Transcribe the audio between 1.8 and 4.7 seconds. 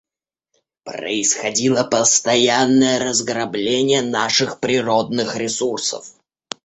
постоянное разграбление наших